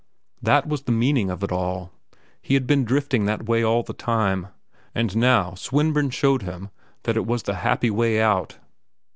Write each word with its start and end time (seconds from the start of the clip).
That 0.41 0.67
was 0.67 0.81
the 0.81 0.91
meaning 0.91 1.29
of 1.29 1.43
it 1.43 1.51
all; 1.51 1.91
he 2.41 2.55
had 2.55 2.65
been 2.65 2.85
drifting 2.85 3.25
that 3.25 3.45
way 3.45 3.61
all 3.61 3.83
the 3.83 3.93
time, 3.93 4.47
and 4.95 5.15
now 5.15 5.53
Swinburne 5.53 6.09
showed 6.09 6.41
him 6.41 6.71
that 7.03 7.17
it 7.17 7.27
was 7.27 7.43
the 7.43 7.57
happy 7.61 7.91
way 7.91 8.19
out. 8.19 8.57